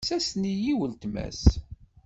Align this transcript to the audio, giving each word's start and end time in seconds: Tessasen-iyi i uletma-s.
Tessasen-iyi 0.03 0.71
i 0.73 0.77
uletma-s. 0.83 1.43